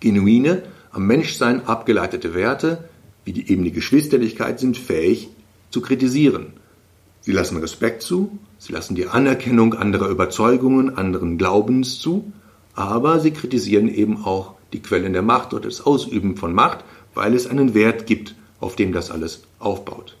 Genuine, 0.00 0.62
am 0.90 1.06
Menschsein 1.06 1.66
abgeleitete 1.66 2.34
Werte, 2.34 2.88
wie 3.26 3.34
die 3.34 3.50
eben 3.52 3.62
die 3.62 3.72
Geschwisterlichkeit, 3.72 4.58
sind 4.58 4.78
fähig 4.78 5.28
zu 5.68 5.82
kritisieren. 5.82 6.54
Sie 7.20 7.32
lassen 7.32 7.58
Respekt 7.58 8.00
zu, 8.02 8.38
sie 8.56 8.72
lassen 8.72 8.94
die 8.94 9.06
Anerkennung 9.06 9.74
anderer 9.74 10.08
Überzeugungen, 10.08 10.96
anderen 10.96 11.36
Glaubens 11.36 11.98
zu, 11.98 12.32
aber 12.74 13.20
sie 13.20 13.32
kritisieren 13.32 13.88
eben 13.88 14.24
auch 14.24 14.54
die 14.72 14.80
Quellen 14.80 15.12
der 15.12 15.20
Macht 15.20 15.52
oder 15.52 15.64
das 15.64 15.82
Ausüben 15.82 16.38
von 16.38 16.54
Macht, 16.54 16.86
weil 17.12 17.34
es 17.34 17.46
einen 17.46 17.74
Wert 17.74 18.06
gibt, 18.06 18.34
auf 18.60 18.76
dem 18.76 18.92
das 18.92 19.10
alles 19.10 19.42
aufbaut. 19.58 20.16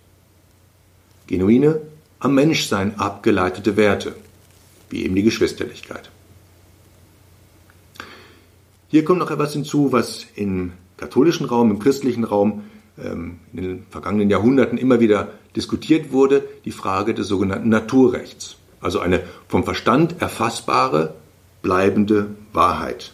Genuine, 1.26 1.80
am 2.18 2.34
Menschsein 2.34 2.98
abgeleitete 2.98 3.76
Werte 3.76 4.14
wie 4.90 5.04
eben 5.04 5.14
die 5.14 5.22
Geschwisterlichkeit. 5.22 6.10
Hier 8.88 9.04
kommt 9.04 9.20
noch 9.20 9.30
etwas 9.30 9.52
hinzu, 9.52 9.92
was 9.92 10.26
im 10.34 10.72
katholischen 10.96 11.46
Raum, 11.46 11.70
im 11.70 11.78
christlichen 11.78 12.24
Raum 12.24 12.64
ähm, 13.02 13.38
in 13.52 13.62
den 13.62 13.86
vergangenen 13.88 14.30
Jahrhunderten 14.30 14.78
immer 14.78 14.98
wieder 14.98 15.28
diskutiert 15.54 16.12
wurde, 16.12 16.44
die 16.64 16.72
Frage 16.72 17.14
des 17.14 17.28
sogenannten 17.28 17.68
Naturrechts. 17.68 18.56
Also 18.80 18.98
eine 18.98 19.22
vom 19.46 19.64
Verstand 19.64 20.20
erfassbare, 20.20 21.14
bleibende 21.62 22.34
Wahrheit. 22.52 23.12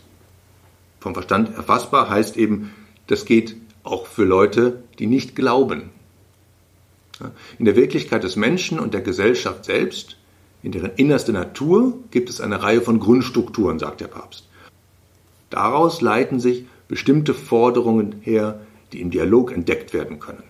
Vom 1.00 1.12
Verstand 1.12 1.54
erfassbar 1.56 2.08
heißt 2.08 2.36
eben, 2.36 2.72
das 3.06 3.26
geht 3.26 3.56
auch 3.82 4.06
für 4.06 4.24
Leute, 4.24 4.82
die 4.98 5.06
nicht 5.06 5.36
glauben. 5.36 5.90
In 7.58 7.64
der 7.64 7.76
Wirklichkeit 7.76 8.24
des 8.24 8.36
Menschen 8.36 8.78
und 8.78 8.92
der 8.94 9.00
Gesellschaft 9.00 9.64
selbst 9.64 10.16
in 10.62 10.72
deren 10.72 10.92
innerste 10.96 11.32
Natur 11.32 11.98
gibt 12.10 12.28
es 12.28 12.40
eine 12.40 12.62
Reihe 12.62 12.80
von 12.80 12.98
Grundstrukturen, 12.98 13.78
sagt 13.78 14.00
der 14.00 14.08
Papst. 14.08 14.48
Daraus 15.48 16.00
leiten 16.00 16.40
sich 16.40 16.66
bestimmte 16.88 17.34
Forderungen 17.34 18.16
her, 18.20 18.60
die 18.92 19.00
im 19.00 19.10
Dialog 19.10 19.52
entdeckt 19.52 19.94
werden 19.94 20.18
können. 20.18 20.42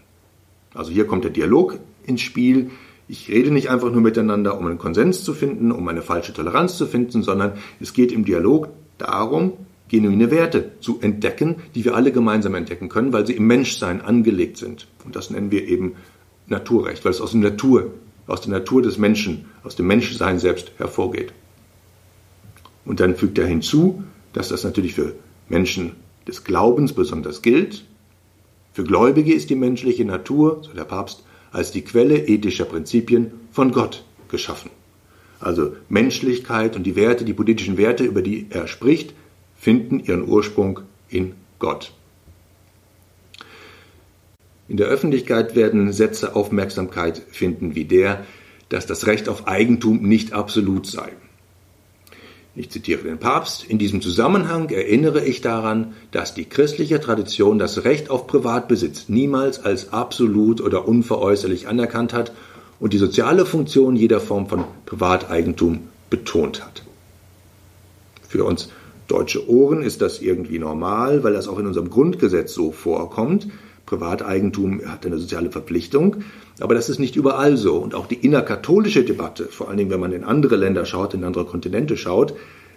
Also 0.75 0.91
hier 0.91 1.07
kommt 1.07 1.25
der 1.25 1.33
Dialog 1.33 1.79
ins 2.07 2.23
Spiel. 2.23 2.71
Ich 3.09 3.29
rede 3.29 3.51
nicht 3.51 3.71
einfach 3.71 3.91
nur 3.91 4.01
miteinander, 4.01 4.59
um 4.59 4.67
einen 4.67 4.79
Konsens 4.79 5.23
zu 5.23 5.35
finden, 5.35 5.71
um 5.71 5.87
eine 5.89 6.03
falsche 6.03 6.33
Toleranz 6.33 6.77
zu 6.77 6.87
finden, 6.87 7.23
sondern 7.23 7.59
es 7.81 7.93
geht 7.93 8.13
im 8.13 8.25
Dialog 8.25 8.69
darum, 8.99 9.53
genuine 9.89 10.31
Werte 10.31 10.73
zu 10.81 11.01
entdecken, 11.01 11.57
die 11.75 11.85
wir 11.85 11.95
alle 11.95 12.13
gemeinsam 12.13 12.55
entdecken 12.55 12.89
können, 12.89 13.13
weil 13.13 13.27
sie 13.27 13.35
im 13.35 13.47
Menschsein 13.47 14.01
angelegt 14.01 14.57
sind. 14.57 14.89
Und 15.05 15.17
das 15.17 15.31
nennen 15.31 15.51
wir 15.51 15.67
eben 15.69 15.95
Naturrecht, 16.49 17.05
weil 17.05 17.13
es 17.13 17.21
aus 17.21 17.33
der 17.33 17.41
Natur 17.41 17.93
aus 18.27 18.41
der 18.41 18.53
Natur 18.53 18.83
des 18.83 18.99
Menschen, 18.99 19.47
aus 19.63 19.77
dem 19.77 19.87
Menschsein 19.87 20.39
selbst 20.39 20.73
hervorgeht. 20.79 21.33
Und 22.85 23.01
dann 23.01 23.17
fügt 23.17 23.39
er 23.39 23.47
hinzu, 23.47 24.03
dass 24.33 24.49
das 24.49 24.65
natürlich 24.65 24.95
für 24.95 25.15
Menschen 25.49 25.93
des 26.27 26.45
Glaubens 26.45 26.93
besonders 26.93 27.43
gilt. 27.43 27.85
Für 28.73 28.85
Gläubige 28.85 29.33
ist 29.33 29.51
die 29.51 29.57
menschliche 29.57 30.05
Natur, 30.05 30.63
so 30.63 30.73
der 30.73 30.85
Papst, 30.85 31.25
als 31.53 31.71
die 31.71 31.83
Quelle 31.83 32.27
ethischer 32.27 32.65
Prinzipien 32.65 33.33
von 33.51 33.73
Gott 33.73 34.05
geschaffen. 34.29 34.71
Also 35.41 35.75
Menschlichkeit 35.89 36.77
und 36.77 36.85
die 36.85 36.97
Werte, 36.97 37.25
die 37.25 37.33
politischen 37.33 37.77
Werte, 37.77 38.05
über 38.05 38.23
die 38.23 38.47
er 38.51 38.67
spricht, 38.67 39.15
finden 39.57 40.01
ihren 40.01 40.29
Ursprung 40.29 40.81
in 41.09 41.35
Gott. 41.59 41.93
In 44.69 44.77
der 44.77 44.89
Öffentlichkeit 44.89 45.55
werden 45.55 45.93
Sätze 45.93 46.35
Aufmerksamkeit 46.35 47.23
finden 47.31 47.75
wie 47.75 47.85
der, 47.85 48.25
dass 48.69 48.87
das 48.87 49.07
Recht 49.07 49.29
auf 49.29 49.47
Eigentum 49.47 50.03
nicht 50.03 50.33
absolut 50.33 50.87
sei. 50.87 51.13
Ich 52.59 52.71
zitiere 52.71 53.03
den 53.03 53.19
Papst. 53.19 53.65
In 53.65 53.79
diesem 53.79 54.01
Zusammenhang 54.01 54.71
erinnere 54.71 55.23
ich 55.23 55.43
daran, 55.43 55.93
dass 56.11 56.33
die 56.33 56.47
christliche 56.47 57.01
Tradition 57.01 57.59
das 57.59 57.85
Recht 57.85 58.09
auf 58.09 58.27
Privatbesitz 58.27 59.09
niemals 59.09 59.63
als 59.63 59.93
absolut 59.93 60.63
oder 60.63 60.89
unveräußerlich 60.89 61.69
anerkannt 61.69 62.15
hat 62.15 62.33
und 62.81 62.95
die 62.95 62.99
soziale 62.99 63.45
Funktion 63.45 63.95
jeder 63.95 64.21
Form 64.21 64.49
von 64.49 64.65
Privateigentum 64.87 65.89
betont 66.09 66.65
hat. 66.65 66.83
Für 68.27 68.45
uns 68.45 68.71
deutsche 69.07 69.49
Ohren 69.49 69.83
ist 69.83 70.03
das 70.03 70.21
irgendwie 70.21 70.59
normal, 70.59 71.23
weil 71.25 71.33
das 71.33 71.49
auch 71.49 71.59
in 71.59 71.67
unserem 71.67 71.91
Grundgesetz 71.91 72.53
so 72.53 72.73
vorkommt. 72.73 73.49
Privateigentum 73.87 74.81
hat 74.87 75.07
eine 75.07 75.19
soziale 75.19 75.51
Verpflichtung. 75.51 76.17
Aber 76.61 76.75
das 76.75 76.89
ist 76.89 76.99
nicht 76.99 77.17
überall 77.17 77.57
so. 77.57 77.77
Und 77.77 77.95
auch 77.95 78.07
die 78.07 78.17
innerkatholische 78.17 79.05
Debatte, 79.05 79.45
vor 79.45 79.69
allen 79.69 79.79
Dingen, 79.79 79.91
wenn 79.91 80.01
man 80.01 80.13
in 80.13 80.25
andere 80.25 80.57
Länder 80.57 80.85
schaut, 80.85 81.15
in 81.15 81.25
andere 81.25 81.45
Kontinente 81.45 81.97
schaut, 81.97 82.35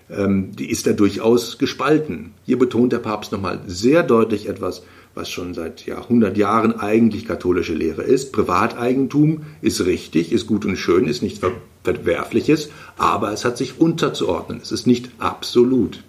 ähm, 0.10 0.56
die 0.56 0.70
ist 0.70 0.88
da 0.88 0.94
durchaus 0.94 1.58
gespalten. 1.58 2.32
Hier 2.46 2.60
betont 2.60 2.94
der 2.94 3.00
Papst 3.00 3.32
nochmal 3.32 3.62
sehr 3.68 4.04
deutlich 4.04 4.48
etwas, 4.48 4.84
was 5.16 5.30
schon 5.30 5.54
seit 5.54 5.86
ja, 5.86 5.98
100 5.98 6.38
Jahren 6.38 6.80
eigentlich 6.80 7.26
katholische 7.26 7.74
Lehre 7.74 8.04
ist. 8.04 8.32
Privateigentum 8.32 9.44
ist 9.62 9.86
richtig, 9.86 10.32
ist 10.32 10.48
gut 10.48 10.66
und 10.66 10.78
schön, 10.78 11.08
ist 11.08 11.24
nichts 11.24 11.40
Verwerfliches, 11.84 12.70
aber 12.98 13.32
es 13.32 13.46
hat 13.46 13.58
sich 13.58 13.80
unterzuordnen. 13.80 14.60
Es 14.62 14.72
ist 14.72 14.88
nicht 14.88 15.10
absolut. 15.20 16.04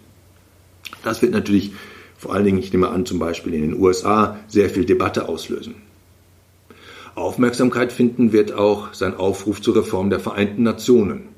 Das 1.03 1.23
wird 1.23 1.33
natürlich 1.33 1.73
vor 2.21 2.35
allen 2.35 2.45
Dingen, 2.45 2.59
ich 2.59 2.71
nehme 2.71 2.91
an, 2.91 3.07
zum 3.07 3.19
Beispiel 3.19 3.55
in 3.55 3.63
den 3.63 3.81
USA 3.81 4.39
sehr 4.47 4.69
viel 4.69 4.85
Debatte 4.85 5.27
auslösen. 5.27 5.77
Aufmerksamkeit 7.15 7.93
finden 7.93 8.33
wird 8.33 8.53
auch 8.53 8.93
sein 8.93 9.17
Aufruf 9.17 9.63
zur 9.63 9.77
Reform 9.77 10.11
der 10.11 10.21
Vereinten 10.21 10.63
Nationen. 10.63 11.29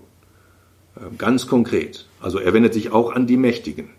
Äh, 0.97 1.17
ganz 1.17 1.47
konkret. 1.47 2.07
Also 2.21 2.39
er 2.39 2.53
wendet 2.53 2.75
sich 2.75 2.91
auch 2.91 3.13
an 3.13 3.29
die 3.29 3.37
Mächtigen. 3.37 3.91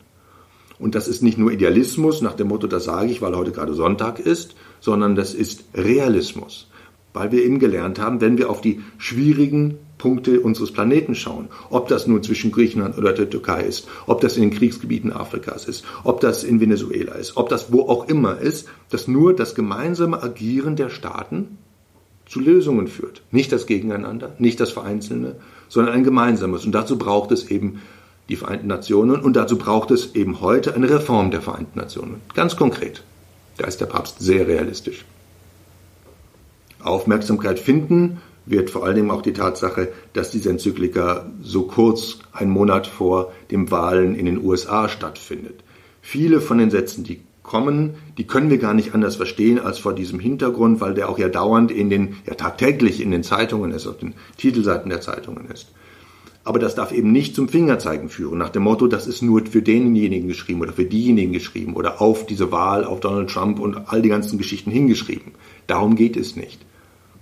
Und 0.78 0.96
das 0.96 1.08
ist 1.08 1.24
nicht 1.24 1.38
nur 1.38 1.52
Idealismus 1.52 2.22
nach 2.22 2.34
dem 2.34 2.50
Motto, 2.50 2.68
das 2.68 2.84
sage 2.84 3.12
ich, 3.12 3.22
weil 3.22 3.36
heute 3.36 3.52
gerade 3.52 3.74
Sonntag 3.74 4.20
ist, 4.20 4.56
sondern 4.82 5.16
das 5.16 5.34
ist 5.34 5.64
Realismus. 5.74 6.68
Weil 7.14 7.32
wir 7.32 7.46
eben 7.46 7.60
gelernt 7.60 8.00
haben, 8.00 8.20
wenn 8.20 8.38
wir 8.38 8.50
auf 8.50 8.60
die 8.60 8.82
schwierigen 8.98 9.78
Punkte 10.04 10.42
unseres 10.42 10.74
Planeten 10.74 11.16
schauen. 11.16 11.48
Ob 11.70 11.88
das 11.88 12.08
nun 12.08 12.22
zwischen 12.22 12.52
Griechenland 12.52 12.98
oder 12.98 13.14
der 13.14 13.30
Türkei 13.30 13.62
ist, 13.62 13.88
ob 14.06 14.20
das 14.20 14.36
in 14.36 14.42
den 14.42 14.52
Kriegsgebieten 14.52 15.14
Afrikas 15.14 15.66
ist, 15.66 15.86
ob 16.04 16.20
das 16.20 16.44
in 16.44 16.60
Venezuela 16.60 17.14
ist, 17.14 17.38
ob 17.38 17.48
das 17.48 17.72
wo 17.72 17.84
auch 17.84 18.10
immer 18.10 18.38
ist, 18.38 18.68
dass 18.90 19.08
nur 19.08 19.34
das 19.34 19.56
gemeinsame 19.56 20.22
Agieren 20.22 20.76
der 20.76 20.90
Staaten 20.90 21.58
zu 22.26 22.42
Lösungen 22.42 22.90
führt. 22.90 23.22
Nicht 23.32 23.54
das 23.54 23.66
Gegeneinander, 23.66 24.36
nicht 24.40 24.60
das 24.60 24.72
Vereinzelte, 24.72 25.38
sondern 25.70 25.94
ein 25.94 26.04
gemeinsames. 26.04 26.66
Und 26.66 26.74
dazu 26.74 26.98
braucht 26.98 27.32
es 27.32 27.50
eben 27.50 27.80
die 28.28 28.36
Vereinten 28.36 28.68
Nationen 28.68 29.22
und 29.22 29.38
dazu 29.38 29.58
braucht 29.58 29.90
es 29.92 30.16
eben 30.16 30.42
heute 30.42 30.76
eine 30.76 30.90
Reform 30.90 31.32
der 31.32 31.42
Vereinten 31.42 31.80
Nationen. 31.80 32.20
Ganz 32.34 32.58
konkret. 32.58 33.06
Da 33.56 33.68
ist 33.68 33.80
der 33.80 33.86
Papst 33.86 34.20
sehr 34.20 34.50
realistisch. 34.50 35.06
Aufmerksamkeit 36.82 37.58
finden 37.58 38.20
wird 38.46 38.70
vor 38.70 38.86
allem 38.86 39.12
auch 39.12 39.22
die 39.22 39.34
Tatsache, 39.34 39.90
dass 40.14 40.32
diese 40.32 40.50
Enzyklika 40.50 41.32
so 41.42 41.64
kurz, 41.64 42.20
einen 42.32 42.52
Monat 42.52 42.88
vor 42.88 43.32
den 43.52 43.72
Wahlen 43.72 44.16
in 44.16 44.26
den 44.26 44.44
USA 44.44 44.90
stattfindet. 44.90 45.64
Viele 46.02 46.42
von 46.42 46.58
den 46.58 46.70
Sätzen, 46.70 47.04
die 47.04 47.22
kommen, 47.44 47.96
die 48.18 48.26
können 48.26 48.50
wir 48.50 48.58
gar 48.58 48.74
nicht 48.74 48.96
anders 48.96 49.16
verstehen 49.16 49.60
als 49.60 49.78
vor 49.78 49.94
diesem 49.94 50.20
Hintergrund, 50.20 50.82
weil 50.82 50.94
der 50.94 51.10
auch 51.10 51.20
ja 51.20 51.30
dauernd 51.30 51.72
in 51.72 51.90
den, 51.90 52.18
ja 52.26 52.34
tagtäglich 52.34 53.02
in 53.02 53.12
den 53.12 53.24
Zeitungen 53.24 53.72
ist, 53.72 53.86
auf 53.86 53.98
den 53.98 54.14
Titelseiten 54.38 54.90
der 54.90 55.02
Zeitungen 55.02 55.50
ist. 55.52 55.68
Aber 56.46 56.60
das 56.60 56.76
darf 56.76 56.92
eben 56.92 57.12
nicht 57.12 57.36
zum 57.36 57.48
Fingerzeigen 57.48 58.10
führen, 58.10 58.38
nach 58.38 58.50
dem 58.50 58.64
Motto, 58.64 58.88
das 58.88 59.08
ist 59.08 59.22
nur 59.22 59.46
für 59.46 59.62
denjenigen 59.62 60.28
geschrieben 60.28 60.62
oder 60.62 60.74
für 60.74 60.84
diejenigen 60.84 61.32
geschrieben 61.32 61.74
oder 61.76 62.02
auf 62.02 62.26
diese 62.26 62.52
Wahl, 62.52 62.84
auf 62.84 63.00
Donald 63.00 63.30
Trump 63.30 63.60
und 63.60 63.76
all 63.88 64.02
die 64.02 64.10
ganzen 64.10 64.38
Geschichten 64.38 64.70
hingeschrieben. 64.70 65.32
Darum 65.68 65.96
geht 65.96 66.18
es 66.18 66.36
nicht. 66.36 66.60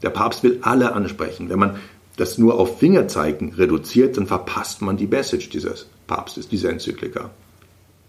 Der 0.04 0.10
Papst 0.10 0.44
will 0.44 0.60
alle 0.62 0.94
ansprechen. 0.94 1.50
Wenn 1.50 1.60
man 1.60 1.78
das 2.18 2.38
nur 2.38 2.60
auf 2.60 2.80
Fingerzeigen 2.80 3.54
reduziert, 3.54 4.18
dann 4.18 4.28
verpasst 4.28 4.82
man 4.82 4.98
die 4.98 5.08
Message 5.08 5.50
dieses 5.50 5.88
Papstes, 6.08 6.50
dieser 6.50 6.70
Enzyklika. 6.70 7.32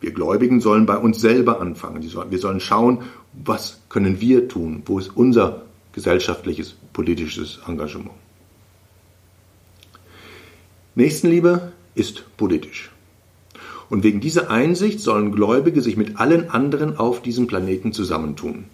Wir 0.00 0.12
Gläubigen 0.12 0.60
sollen 0.60 0.84
bei 0.84 0.96
uns 0.96 1.20
selber 1.20 1.60
anfangen. 1.60 2.02
Wir 2.02 2.38
sollen 2.38 2.60
schauen, 2.60 3.02
was 3.32 3.80
können 3.88 4.20
wir 4.20 4.48
tun? 4.48 4.82
Wo 4.86 4.98
ist 4.98 5.16
unser 5.16 5.62
gesellschaftliches, 5.92 6.74
politisches 6.92 7.60
Engagement? 7.68 8.10
Nächstenliebe 10.94 11.72
ist 11.94 12.24
politisch. 12.36 12.90
Und 13.88 14.02
wegen 14.02 14.20
dieser 14.20 14.50
Einsicht 14.50 15.00
sollen 15.00 15.32
Gläubige 15.32 15.82
sich 15.82 15.96
mit 15.96 16.18
allen 16.18 16.50
anderen 16.50 16.96
auf 16.96 17.22
diesem 17.22 17.46
Planeten 17.46 17.92
zusammentun. 17.92 18.64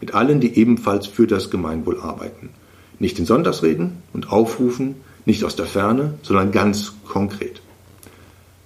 Mit 0.00 0.14
allen, 0.14 0.40
die 0.40 0.56
ebenfalls 0.56 1.06
für 1.06 1.26
das 1.26 1.50
Gemeinwohl 1.50 2.00
arbeiten. 2.00 2.50
Nicht 2.98 3.18
in 3.18 3.26
Sonntagsreden 3.26 4.02
und 4.12 4.30
Aufrufen, 4.30 4.96
nicht 5.24 5.44
aus 5.44 5.56
der 5.56 5.66
Ferne, 5.66 6.14
sondern 6.22 6.52
ganz 6.52 6.94
konkret. 7.06 7.60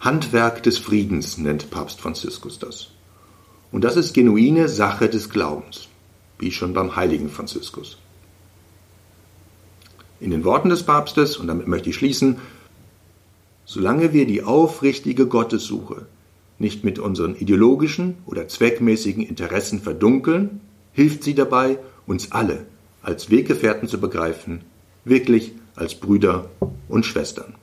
Handwerk 0.01 0.63
des 0.63 0.79
Friedens 0.79 1.39
nennt 1.39 1.71
Papst 1.71 2.01
Franziskus 2.01 2.59
das. 2.59 2.91
Und 3.73 3.83
das 3.85 3.97
ist 3.97 4.15
genuine 4.15 4.69
Sache 4.69 5.09
des 5.09 5.31
Glaubens, 5.31 5.89
wie 6.39 6.53
schon 6.53 6.75
beim 6.75 6.95
heiligen 6.95 7.31
Franziskus. 7.31 7.99
In 10.21 10.31
den 10.31 10.45
Worten 10.45 10.69
des 10.69 10.85
Papstes, 10.85 11.37
und 11.37 11.49
damit 11.49 11.67
möchte 11.67 11.91
ich 11.91 11.97
schließen, 11.97 12.37
solange 13.65 14.13
wir 14.13 14.27
die 14.27 14.43
aufrichtige 14.43 15.27
Gottessuche 15.27 16.07
nicht 16.59 16.85
mit 16.85 16.99
unseren 16.99 17.35
ideologischen 17.35 18.17
oder 18.27 18.47
zweckmäßigen 18.47 19.25
Interessen 19.25 19.81
verdunkeln, 19.81 20.61
hilft 20.95 21.23
sie 21.23 21.35
dabei, 21.35 21.79
uns 22.07 22.33
alle 22.33 22.65
als 23.03 23.31
Weggefährten 23.31 23.89
zu 23.89 24.01
begreifen, 24.01 24.63
wirklich 25.05 25.53
als 25.77 25.95
Brüder 25.95 26.49
und 26.89 27.05
Schwestern. 27.05 27.55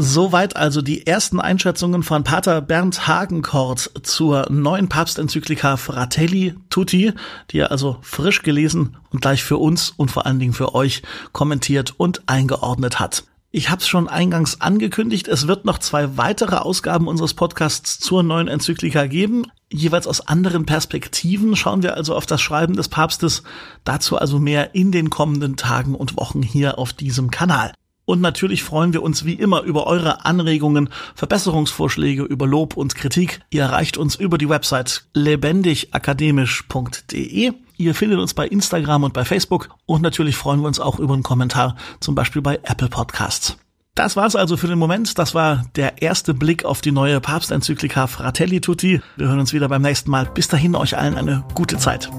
Soweit 0.00 0.54
also 0.54 0.80
die 0.80 1.08
ersten 1.08 1.40
Einschätzungen 1.40 2.04
von 2.04 2.22
Pater 2.22 2.60
Bernd 2.60 3.08
Hagenkort 3.08 3.90
zur 4.04 4.46
neuen 4.48 4.88
Papstenzyklika 4.88 5.76
Fratelli 5.76 6.54
Tutti, 6.70 7.12
die 7.50 7.58
er 7.58 7.72
also 7.72 7.96
frisch 8.02 8.42
gelesen 8.42 8.96
und 9.10 9.22
gleich 9.22 9.42
für 9.42 9.56
uns 9.56 9.90
und 9.90 10.12
vor 10.12 10.24
allen 10.24 10.38
Dingen 10.38 10.52
für 10.52 10.74
euch 10.76 11.02
kommentiert 11.32 11.94
und 11.96 12.22
eingeordnet 12.26 13.00
hat. 13.00 13.24
Ich 13.50 13.70
habe 13.70 13.80
es 13.80 13.88
schon 13.88 14.08
eingangs 14.08 14.60
angekündigt, 14.60 15.26
es 15.26 15.48
wird 15.48 15.64
noch 15.64 15.78
zwei 15.78 16.18
weitere 16.18 16.56
Ausgaben 16.56 17.08
unseres 17.08 17.32
Podcasts 17.32 17.98
zur 17.98 18.22
neuen 18.22 18.46
Enzyklika 18.46 19.06
geben. 19.06 19.46
Jeweils 19.72 20.06
aus 20.06 20.28
anderen 20.28 20.66
Perspektiven 20.66 21.56
schauen 21.56 21.82
wir 21.82 21.94
also 21.94 22.14
auf 22.14 22.26
das 22.26 22.42
Schreiben 22.42 22.76
des 22.76 22.90
Papstes. 22.90 23.42
Dazu 23.84 24.18
also 24.18 24.38
mehr 24.38 24.74
in 24.74 24.92
den 24.92 25.08
kommenden 25.08 25.56
Tagen 25.56 25.94
und 25.94 26.18
Wochen 26.18 26.42
hier 26.42 26.78
auf 26.78 26.92
diesem 26.92 27.30
Kanal. 27.30 27.72
Und 28.04 28.20
natürlich 28.20 28.62
freuen 28.62 28.92
wir 28.92 29.02
uns 29.02 29.24
wie 29.24 29.32
immer 29.32 29.62
über 29.62 29.86
eure 29.86 30.26
Anregungen, 30.26 30.90
Verbesserungsvorschläge, 31.14 32.24
über 32.24 32.46
Lob 32.46 32.76
und 32.76 32.96
Kritik. 32.96 33.40
Ihr 33.48 33.62
erreicht 33.62 33.96
uns 33.96 34.14
über 34.14 34.36
die 34.36 34.50
Website 34.50 35.06
lebendigakademisch.de. 35.14 37.54
Ihr 37.78 37.94
findet 37.94 38.18
uns 38.18 38.34
bei 38.34 38.46
Instagram 38.46 39.04
und 39.04 39.14
bei 39.14 39.24
Facebook 39.24 39.70
und 39.86 40.02
natürlich 40.02 40.36
freuen 40.36 40.60
wir 40.60 40.66
uns 40.66 40.80
auch 40.80 40.98
über 40.98 41.14
einen 41.14 41.22
Kommentar, 41.22 41.76
zum 42.00 42.16
Beispiel 42.16 42.42
bei 42.42 42.56
Apple 42.64 42.88
Podcasts. 42.88 43.56
Das 43.94 44.16
war's 44.16 44.36
also 44.36 44.56
für 44.56 44.66
den 44.66 44.78
Moment. 44.78 45.18
Das 45.18 45.34
war 45.34 45.64
der 45.76 46.02
erste 46.02 46.34
Blick 46.34 46.64
auf 46.64 46.80
die 46.80 46.92
neue 46.92 47.20
Papstenzyklika 47.20 48.06
Fratelli 48.08 48.60
Tutti. 48.60 49.00
Wir 49.16 49.28
hören 49.28 49.40
uns 49.40 49.52
wieder 49.52 49.68
beim 49.68 49.82
nächsten 49.82 50.10
Mal. 50.10 50.26
Bis 50.26 50.48
dahin 50.48 50.74
euch 50.74 50.96
allen 50.96 51.16
eine 51.16 51.44
gute 51.54 51.78
Zeit. 51.78 52.10